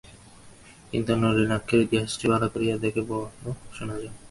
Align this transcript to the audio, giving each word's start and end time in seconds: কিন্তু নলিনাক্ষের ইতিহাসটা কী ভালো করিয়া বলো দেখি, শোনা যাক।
কিন্তু 0.91 1.11
নলিনাক্ষের 1.21 1.79
ইতিহাসটা 1.85 2.17
কী 2.21 2.25
ভালো 2.33 2.47
করিয়া 2.53 2.75
বলো 2.75 2.81
দেখি, 2.83 3.01
শোনা 3.75 3.95
যাক। 4.01 4.13